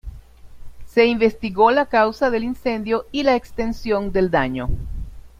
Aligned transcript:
Se 0.87 1.05
investigó 1.05 1.69
la 1.69 1.85
causa 1.85 2.31
del 2.31 2.43
incendio 2.43 3.05
y 3.11 3.21
la 3.21 3.35
extensión 3.35 4.11
del 4.11 4.31
daño. 4.31 4.67